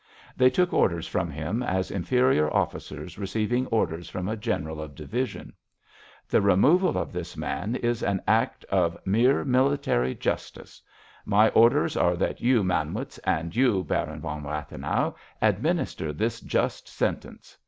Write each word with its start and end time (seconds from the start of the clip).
They 0.35 0.49
took 0.49 0.73
orders 0.73 1.05
from 1.05 1.29
him 1.29 1.61
as 1.61 1.91
inferior 1.91 2.51
officers 2.51 3.19
receiving 3.19 3.67
orders 3.67 4.09
from 4.09 4.27
a 4.27 4.35
general 4.35 4.81
of 4.81 4.95
division. 4.95 5.53
"The 6.27 6.41
removal 6.41 6.97
of 6.97 7.13
this 7.13 7.37
man 7.37 7.75
is 7.75 8.01
an 8.01 8.19
act 8.27 8.65
of 8.71 8.97
mere 9.05 9.45
military 9.45 10.15
justice. 10.15 10.81
My 11.23 11.49
orders 11.49 11.95
are 11.95 12.15
that 12.15 12.41
you, 12.41 12.63
Manwitz, 12.63 13.19
and 13.25 13.55
you, 13.55 13.83
Baron 13.83 14.21
von 14.21 14.41
Rathenau, 14.43 15.13
administer 15.39 16.11
this 16.11 16.39
just 16.39 16.87
sentence!" 16.89 17.55